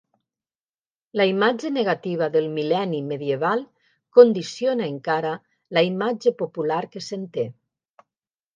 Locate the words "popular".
6.43-6.83